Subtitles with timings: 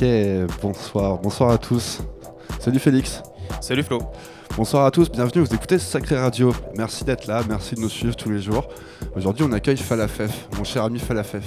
[0.00, 0.06] Ok,
[0.62, 2.00] bonsoir, bonsoir à tous.
[2.58, 3.22] Salut Félix.
[3.60, 4.00] Salut Flo.
[4.56, 6.54] Bonsoir à tous, bienvenue, vous écoutez Sacré Radio.
[6.74, 8.66] Merci d'être là, merci de nous suivre tous les jours.
[9.14, 11.44] Aujourd'hui, on accueille Falafef, mon cher ami Falafef.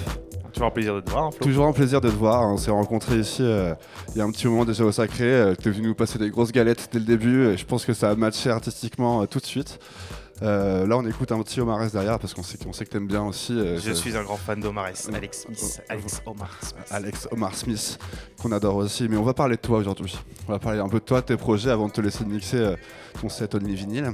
[0.52, 1.44] Toujours un plaisir de te voir, hein, Flo.
[1.44, 2.46] Toujours un plaisir de te voir.
[2.46, 3.74] On s'est rencontrés ici euh,
[4.14, 5.24] il y a un petit moment déjà au Sacré.
[5.24, 7.84] Euh, tu es venu nous passer des grosses galettes dès le début et je pense
[7.84, 9.80] que ça a matché artistiquement euh, tout de suite.
[10.42, 13.06] Euh, là, on écoute un petit Omares derrière parce qu'on sait, qu'on sait que t'aimes
[13.06, 13.52] bien aussi.
[13.58, 15.80] euh, Je suis un grand fan d'Omares, Euh, Alex Smith.
[15.88, 16.84] Alex Omar Smith.
[16.90, 17.98] Alex Omar Smith,
[18.42, 19.08] qu'on adore aussi.
[19.08, 20.18] Mais on va parler de toi aujourd'hui.
[20.48, 22.74] On va parler un peu de toi, de tes projets, avant de te laisser mixer
[23.20, 24.12] ton set Only Vinyl.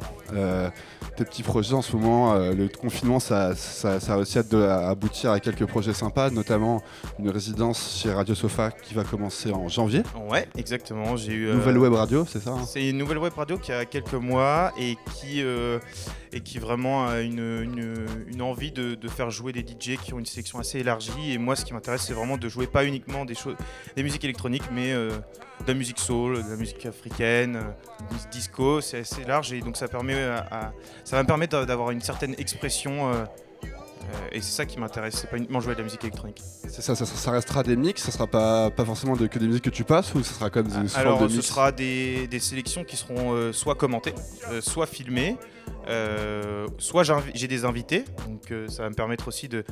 [1.16, 4.42] Tes petits projets en ce moment, le confinement, ça, ça, ça a réussi à,
[4.86, 6.82] à aboutir à quelques projets sympas, notamment
[7.18, 10.02] une résidence chez Radio Sofa qui va commencer en janvier.
[10.28, 11.16] Ouais, exactement.
[11.16, 11.52] J'ai eu.
[11.52, 12.64] Nouvelle web radio, c'est ça hein?
[12.66, 15.78] C'est une nouvelle web radio qui a quelques mois et qui, euh,
[16.32, 20.14] et qui vraiment a une, une, une envie de, de faire jouer des DJ qui
[20.14, 21.32] ont une sélection assez élargie.
[21.32, 23.56] Et moi, ce qui m'intéresse, c'est vraiment de jouer pas uniquement des, choses,
[23.96, 27.62] des musiques électroniques, mais euh, de la musique soul, de la musique africaine, euh,
[28.10, 28.80] dis- disco.
[28.80, 30.72] C'est assez large et donc ça, permet à- à-
[31.04, 33.12] ça va me permettre d'avoir une certaine expression.
[33.12, 33.24] euh,
[33.64, 36.40] euh, et c'est ça qui m'intéresse, c'est pas uniquement jouer de la musique électronique.
[36.66, 39.46] C'est ça, ça, ça restera des mix, ça sera pas, pas forcément de- que des
[39.46, 41.46] musiques que tu passes ou ça sera comme une forme Alors, de ce mix?
[41.46, 44.14] sera des, des sélections qui seront euh, soit commentées,
[44.50, 45.36] euh, soit filmées,
[45.88, 47.02] euh, soit
[47.34, 48.04] j'ai des invités.
[48.26, 49.64] Donc, euh, ça va me permettre aussi de,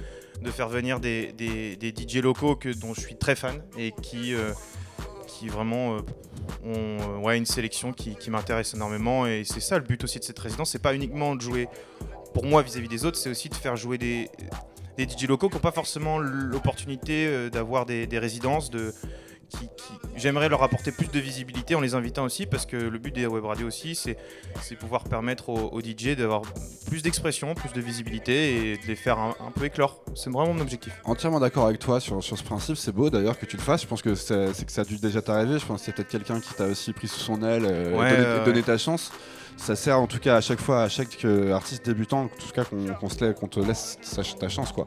[0.47, 1.33] faire venir des,
[1.81, 4.53] DJ locaux que, dont je suis très fan et qui, euh,
[5.47, 5.99] vraiment
[6.65, 9.27] ont une sélection qui, m'intéresse énormément.
[9.27, 11.69] Et c'est ça le but aussi de cette résidence c'est pas uniquement de jouer
[12.35, 14.29] pour moi vis-à-vis des autres, c'est aussi de faire jouer des,
[14.99, 18.93] DJ locaux qui n'ont pas forcément l'opportunité d'avoir des, des résidences, de,
[19.49, 22.99] qui, qui- j'aimerais leur apporter plus de visibilité en les invitant aussi parce que le
[22.99, 24.17] but des web radios aussi c'est
[24.63, 26.43] c'est pouvoir permettre aux, aux DJ d'avoir
[26.89, 30.03] plus d'expression, plus de visibilité et de les faire un, un peu éclore.
[30.15, 30.93] C'est vraiment mon objectif.
[31.05, 33.83] Entièrement d'accord avec toi sur, sur ce principe, c'est beau d'ailleurs que tu le fasses.
[33.83, 35.59] Je pense que c'est c'est que ça a dû déjà t'arriver.
[35.59, 38.41] Je pense que c'est peut-être quelqu'un qui t'a aussi pris sous son aile euh, Ouais,
[38.43, 39.13] et donné, ta chance.
[39.57, 42.53] Ça sert en tout cas à chaque fois, à chaque euh, artiste débutant, en tout
[42.55, 43.99] cas qu'on qu'on se lait- qu'on te laisse
[44.39, 44.87] ta chance quoi.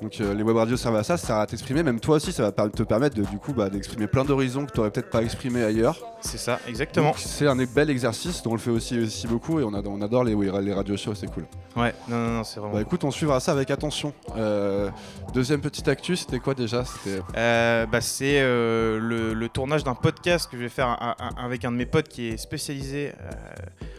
[0.00, 1.82] Donc euh, les web radios servent à ça, ça sert à t'exprimer.
[1.82, 4.72] Même toi aussi, ça va te permettre de, du coup bah, d'exprimer plein d'horizons que
[4.72, 5.98] tu aurais peut-être pas exprimé ailleurs.
[6.20, 7.12] C'est ça, exactement.
[7.16, 10.00] C'est un bel exercice dont on le fait aussi, aussi beaucoup et on, adore- on
[10.02, 11.46] adore les, les radios shows, c'est cool.
[11.76, 12.74] Ouais, non, non, non, c'est vraiment.
[12.74, 14.12] Bah écoute, on suivra ça avec attention.
[14.36, 14.88] Euh,
[15.34, 16.84] deuxième petite actu, c'était quoi déjà?
[16.84, 21.44] C'était Euh, bah, c'est le, le tournage d'un podcast que je vais faire un- un-
[21.44, 23.12] avec un de mes potes qui est spécialisé,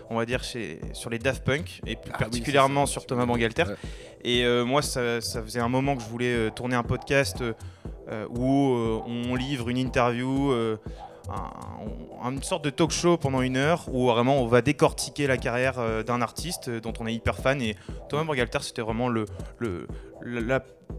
[0.09, 3.63] on va dire, chez, sur les Daft Punk et plus Ah particulièrement sur Thomas Bangalter.
[3.63, 3.75] Ouais.
[4.23, 8.25] Et euh, moi, ça, faisait un moment que je voulais euh, tourner un podcast euh,
[8.29, 10.51] où on livre une interview.
[10.51, 15.37] un- une sorte de talk show pendant une heure où vraiment on va décortiquer la
[15.37, 17.75] carrière d'un artiste dont on est hyper fan et
[18.09, 19.25] Thomas Bangalter c'était vraiment le,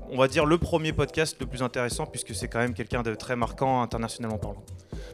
[0.09, 3.15] on va dire le premier podcast le plus intéressant puisque c'est quand même quelqu'un de
[3.17, 4.63] très marquant internationalement parlant.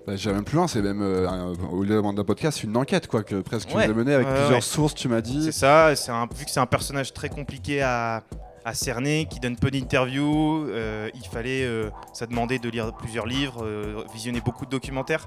[0.07, 3.23] Bah, J'irai même plus loin, c'est même euh, au lieu d'un podcast, une enquête quoi,
[3.25, 3.85] que presque tu Ouais.
[3.85, 4.61] as menée avec plusieurs ouais.
[4.61, 5.43] sources, tu m'as dit.
[5.45, 8.23] C'est ça, un, vu que c'est un personnage très compliqué à,
[8.65, 13.27] à cerner, qui donne peu d'interviews, euh, il fallait, euh, ça demandait de lire plusieurs
[13.27, 13.67] livres,
[14.15, 15.27] visionner beaucoup de documentaires.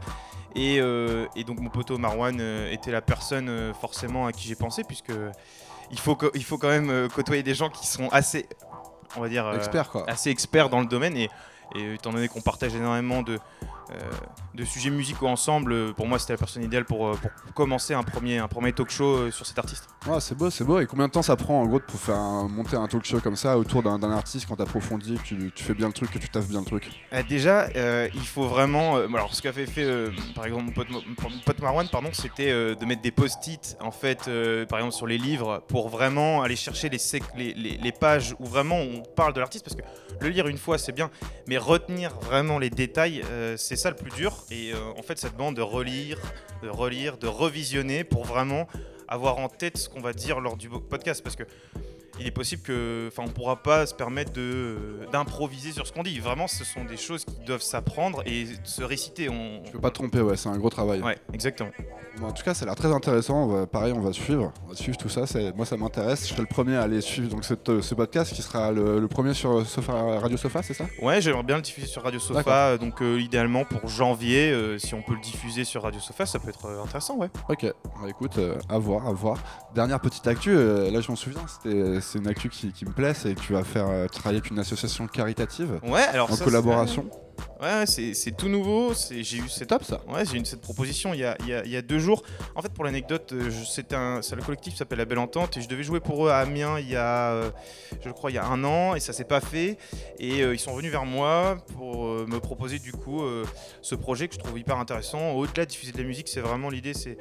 [0.56, 2.42] Et, et donc mon poteau Marwan
[2.72, 5.12] était la personne forcément à qui j'ai pensé, puisque
[5.92, 8.48] il faut, il faut quand même côtoyer des gens qui sont assez,
[9.18, 10.06] on va dire, euh, Expert quoi.
[10.10, 11.16] assez experts dans le domaine.
[11.18, 11.30] Et,
[11.76, 13.38] et étant donné qu'on partage énormément de,
[14.56, 17.94] de sujets musicaux ensemble, euh, pour moi c'était la personne idéale pour, euh, pour commencer
[17.94, 19.86] un premier, un premier talk show euh, sur cet artiste.
[20.08, 20.80] Ouais, c'est beau, c'est beau.
[20.80, 23.20] Et combien de temps ça prend en gros pour faire un- monter un talk show
[23.20, 26.12] comme ça autour d'un d'un artiste quand t'approfondis, que tu, tu fais bien le truc,
[26.12, 26.90] que tu taffes bien le truc?
[27.14, 28.98] Euh, déjà, euh, il faut vraiment.
[28.98, 31.02] euh, alors, ce qu'avait fait, euh, par exemple, mon pote, mon
[31.46, 35.08] pote Marwan, pardon, c'était euh, de mettre des post-it, en fait, euh, par exemple, sur
[35.08, 36.98] les livres, pour vraiment aller chercher les,
[37.36, 39.84] les, les- les pages où vraiment on parle de l'artiste, parce que
[40.22, 41.10] le lire une fois, c'est bien,
[41.48, 44.44] mais retenir vraiment les détails, euh, c'est ça le plus dur.
[44.52, 46.20] Et euh, en fait, ça demande de relire,
[46.62, 48.68] de relire, de revisionner pour vraiment
[49.08, 51.44] avoir en tête ce qu'on va dire lors du podcast, parce que
[52.20, 55.94] il est possible que, enfin, on pourra pas se permettre de euh, d'improviser sur ce
[55.94, 56.20] qu'on dit.
[56.20, 59.30] Vraiment, ce sont des choses qui doivent s'apprendre et se réciter.
[59.30, 59.62] On...
[59.66, 61.02] Tu peux pas te tromper, ouais, c'est un gros travail.
[61.02, 61.70] Ouais, exactement.
[62.20, 63.44] Bon, en tout cas, ça a l'air très intéressant.
[63.44, 64.52] On va- pareil, on va suivre.
[64.66, 65.22] On va suivre tout ça.
[65.56, 66.24] Moi, ça m'intéresse.
[66.28, 69.08] Je serai le premier à aller suivre donc, cette- ce podcast qui sera le, le
[69.08, 70.86] premier sur euh, Sofa- Radio Sofa, c'est ça?
[71.02, 72.20] Ouais, j'aimerais bien le diffuser sur Radio.
[72.20, 76.00] Sofa, euh, donc euh, idéalement pour janvier, euh, si on peut le diffuser sur Radio
[76.02, 77.30] Sofa, ça peut être intéressant, ouais.
[77.48, 79.38] Ok, bah écoute, euh, à voir, à voir.
[79.74, 83.14] Dernière petite actu, là je m'en souviens, c'était- c'est une actu qui, qui me plaît,
[83.14, 86.44] c'est que tu vas faire euh, travailler avec une association caritative Ouais, alors en ça,
[86.44, 87.06] collaboration.
[87.62, 88.94] Ouais, c'est tout nouveau.
[88.94, 90.02] c'est- J'ai eu cette, top ça.
[90.08, 92.00] ouais, j'ai eu cette proposition il y, a, il y a- il y a deux
[92.00, 92.24] jours.
[92.56, 95.62] En fait, pour l'anecdote, euh, c'est un, le collectif qui s'appelle La Belle Entente et
[95.62, 97.52] je devais jouer pour eux à Amiens il y a, euh,
[98.04, 99.78] je crois, il y a un an et ça s'est pas fait.
[100.20, 103.46] Et euh, ils sont venus vers moi pour euh, me proposer du coup euh,
[103.82, 105.32] ce projet que je trouve hyper intéressant.
[105.32, 107.18] Au-delà de diffuser de la musique, c'est vraiment l'idée, c'est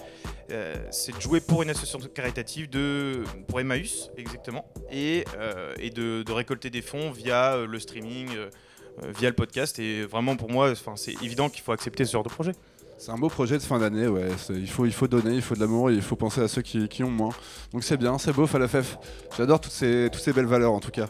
[0.90, 5.24] c'est de jouer pour une association caritative de pour Emmaüs exactement et,
[5.78, 8.30] et de, de récolter des fonds via le streaming.
[9.02, 12.22] Euh, via le podcast et vraiment pour moi c'est évident qu'il faut accepter ce genre
[12.22, 12.52] de projet
[12.98, 14.28] C'est un beau projet de fin d'année, ouais.
[14.50, 16.88] Il faut, il faut donner, il faut de l'amour il faut penser à ceux qui,
[16.88, 17.34] qui ont moins.
[17.72, 18.98] Donc c'est bien, c'est beau, Falafef.
[19.36, 21.06] J'adore toutes ces, toutes ces belles valeurs en tout cas.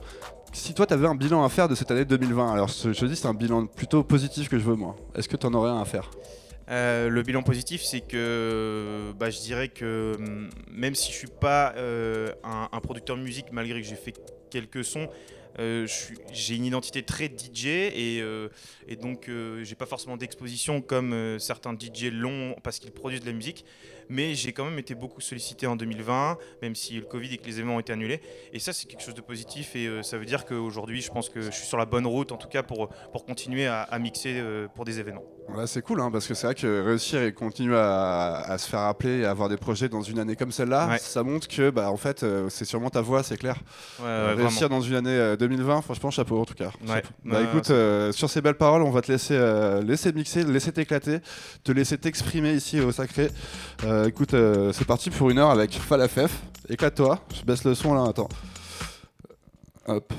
[0.52, 3.16] Si toi t'avais un bilan à faire de cette année 2020, alors je te dis
[3.16, 4.96] c'est un bilan plutôt positif que je veux moi.
[5.14, 6.10] Est-ce que tu en aurais un à faire?
[6.70, 11.28] Euh, le bilan positif, c'est que bah, je dirais que hum, même si je suis
[11.28, 14.14] pas euh, un, un producteur de musique, malgré que j'ai fait
[14.50, 15.08] quelques sons,
[15.58, 18.48] j'ai une identité très DJ et, euh,
[18.86, 23.20] et donc euh, j'ai pas forcément d'exposition comme euh, certains DJ l'ont parce qu'ils produisent
[23.20, 23.64] de la musique.
[24.08, 27.44] Mais j'ai quand même été beaucoup sollicité en 2020, même si le Covid et que
[27.44, 28.20] les événements ont été annulés.
[28.52, 31.28] Et ça, c'est quelque chose de positif et euh, ça veut dire qu'aujourd'hui, je pense
[31.28, 34.38] que je suis sur la bonne route, en tout cas pour, pour continuer à, mixer
[34.38, 35.24] euh, pour des événements.
[35.56, 38.68] Là c'est cool hein, parce que c'est vrai que réussir et continuer à, à se
[38.68, 40.98] faire appeler et avoir des projets dans une année comme celle-là, Ouais.
[40.98, 43.56] ça montre que bah en fait euh, c'est sûrement ta voix, c'est clair.
[43.98, 44.48] Ouais, Euh, ouais, vraiment.
[44.50, 46.70] réussir dans une année euh, 2020, franchement chapeau en tout cas.
[47.24, 50.70] Bah écoute, euh, sur ces belles paroles, on va te laisser, euh, laisser mixer, laisser
[50.70, 51.18] t'éclater,
[51.64, 53.30] te laisser t'exprimer ici au Sacré.
[53.84, 56.30] Euh, écoute, euh, c'est parti pour une heure avec Falafef.
[56.68, 57.18] Éclate-toi.
[57.34, 58.28] Je baisse le son là, attends.
[59.86, 60.12] Hop.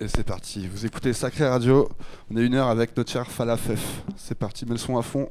[0.00, 0.68] Et c'est parti.
[0.68, 1.88] Vous écoutez Sacré Radio.
[2.30, 4.02] On est une heure avec notre cher Falafef.
[4.16, 5.28] C'est parti, mets le son à fond.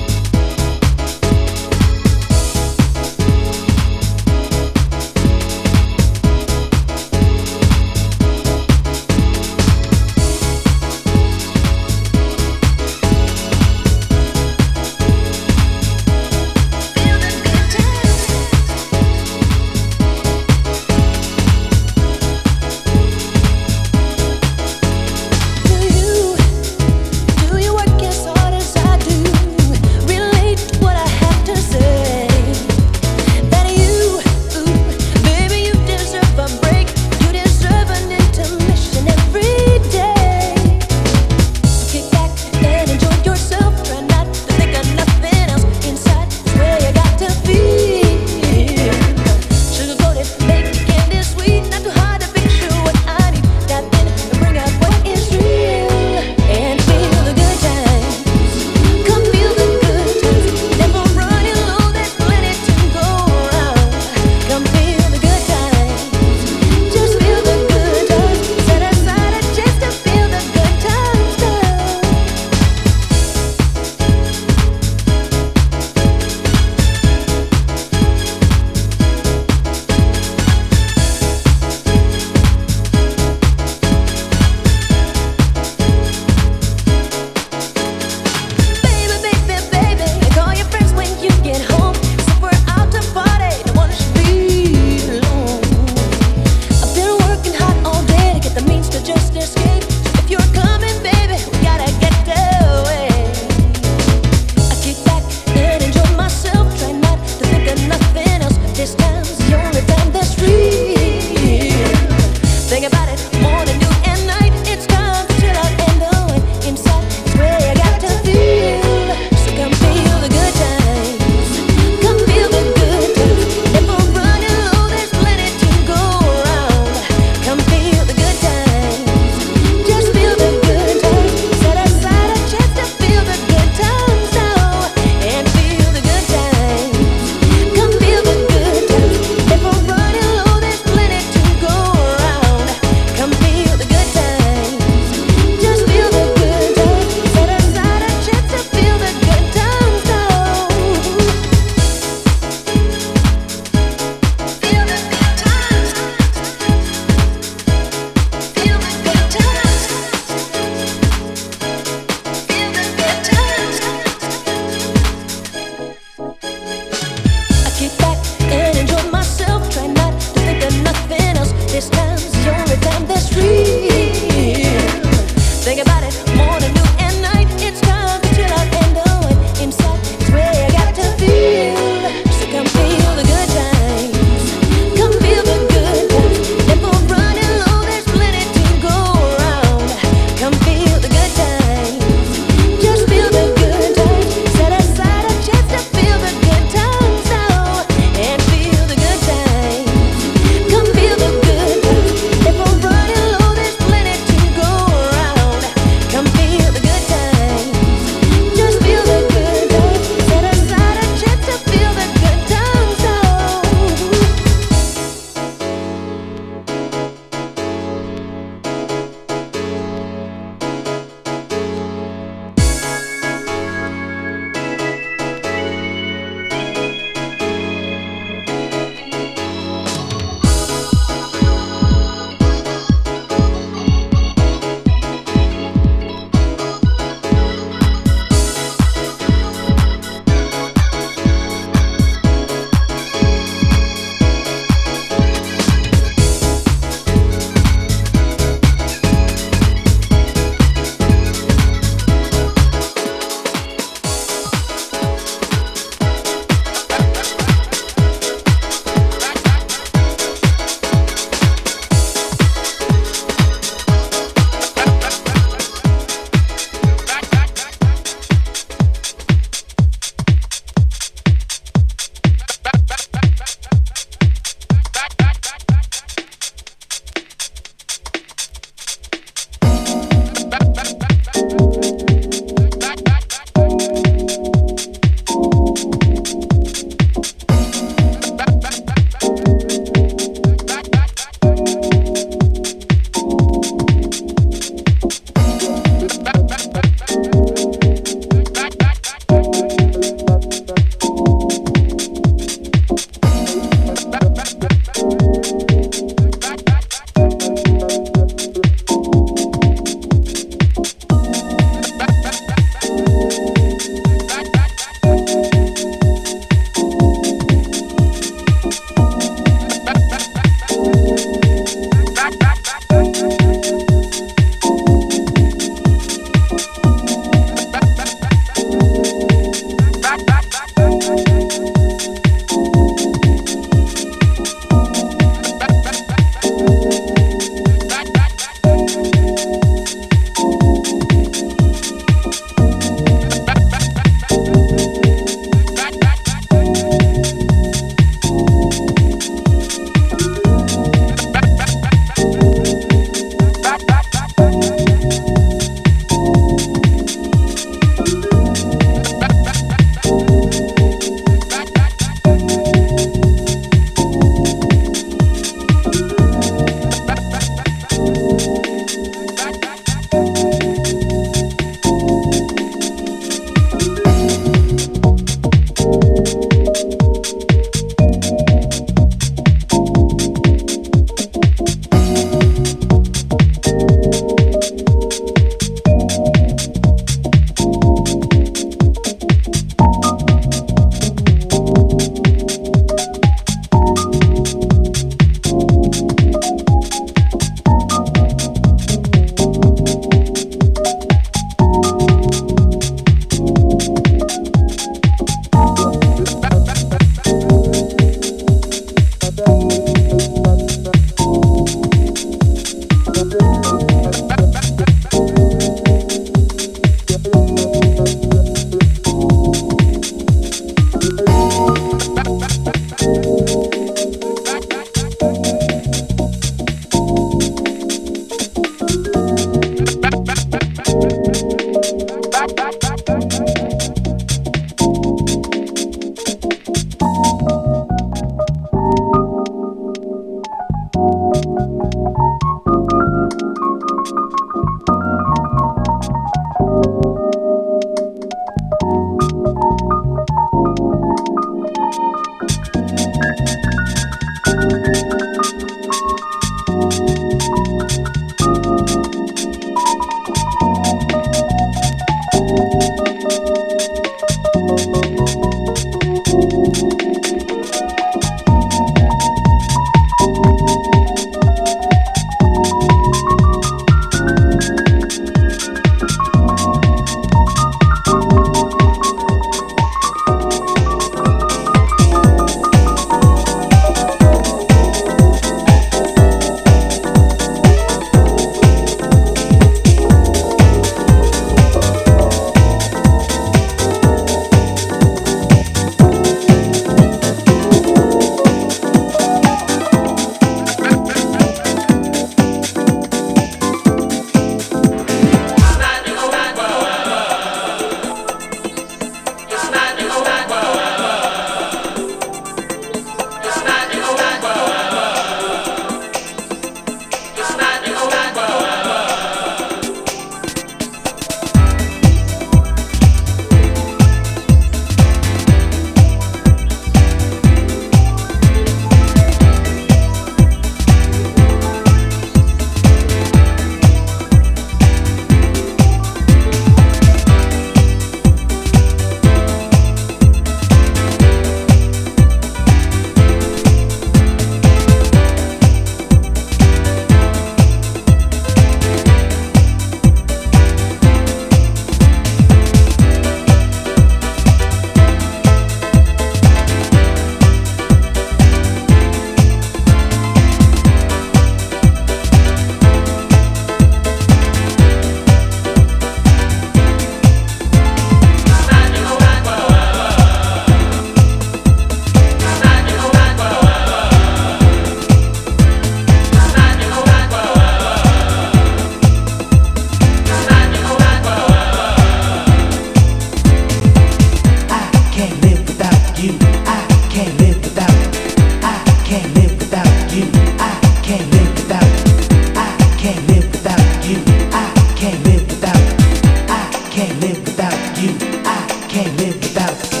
[597.71, 598.11] without you.
[598.45, 600.00] I can't live without you.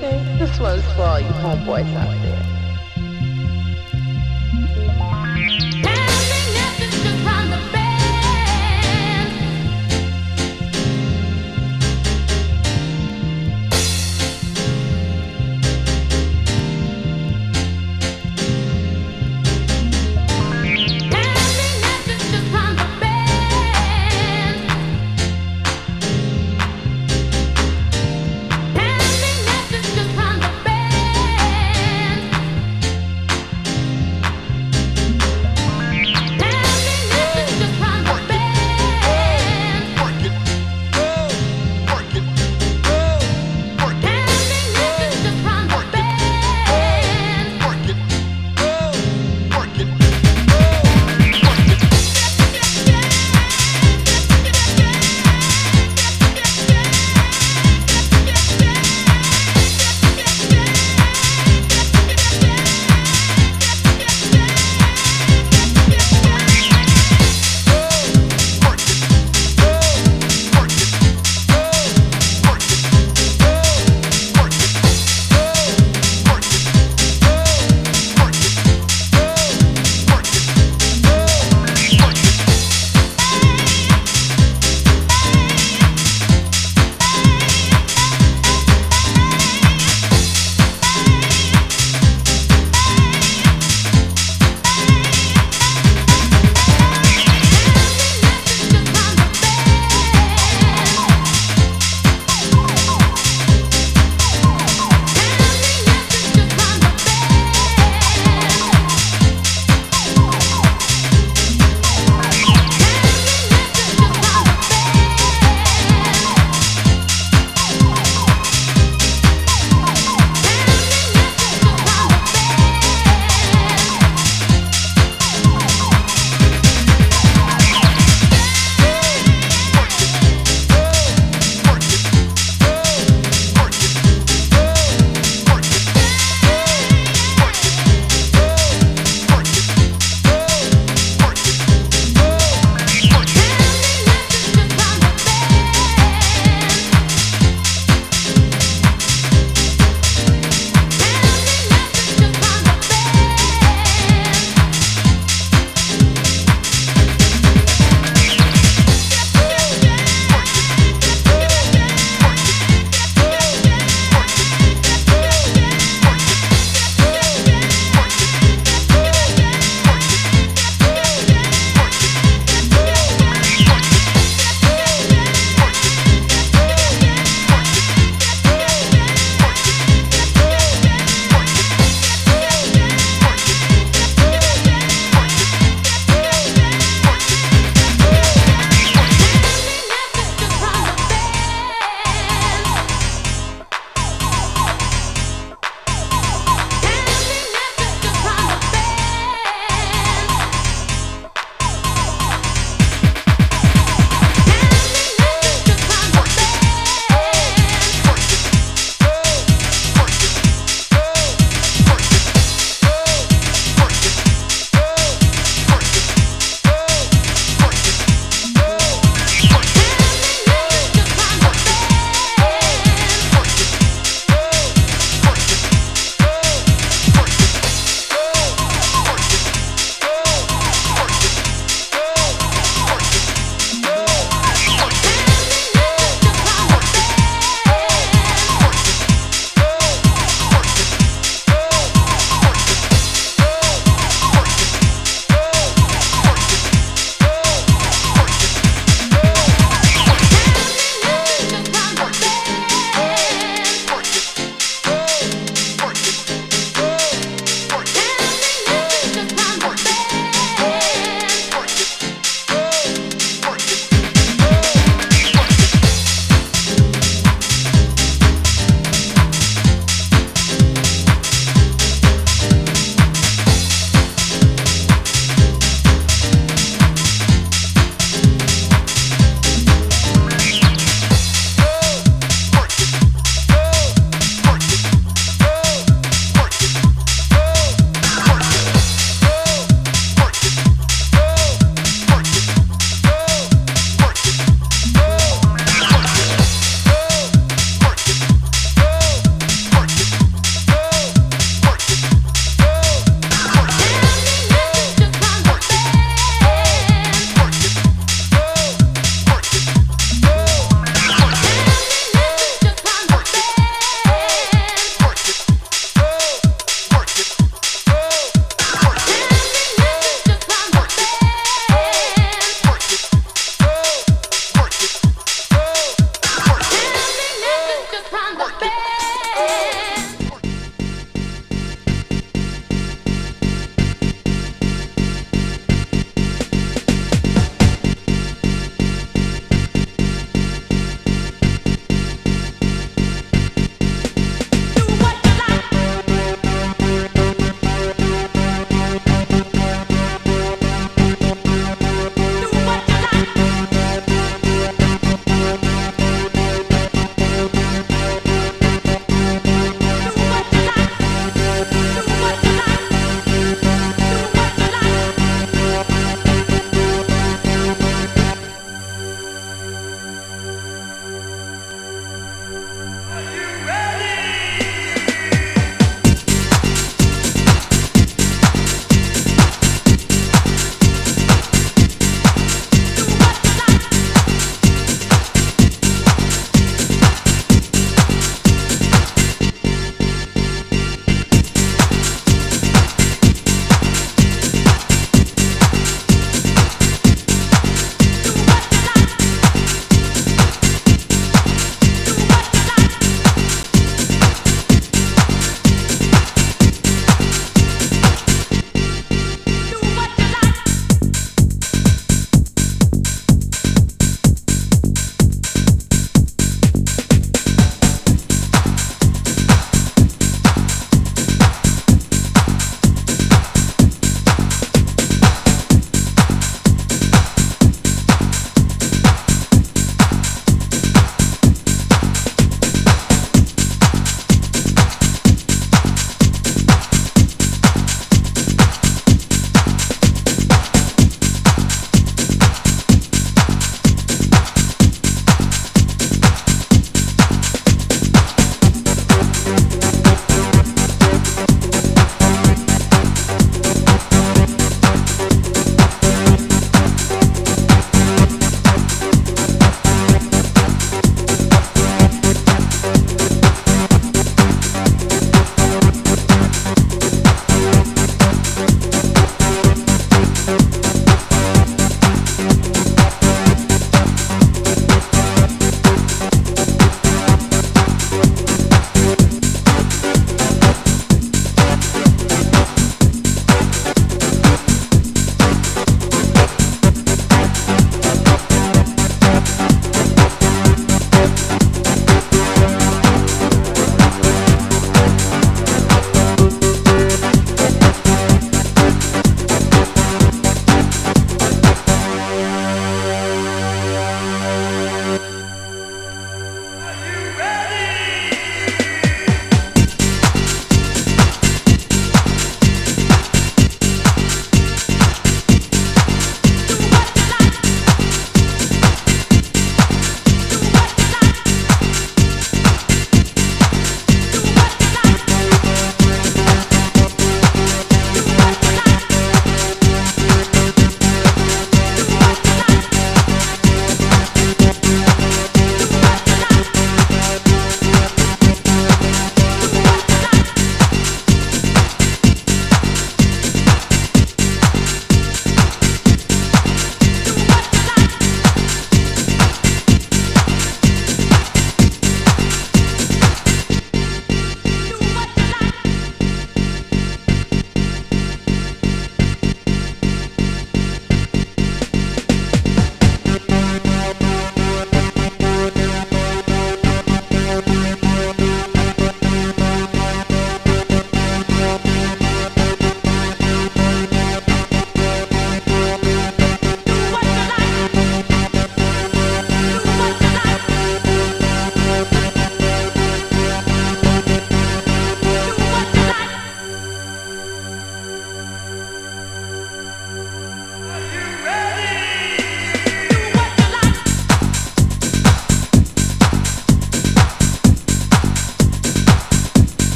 [0.00, 0.38] Sing.
[0.38, 2.41] This one's for all you homeboys out there.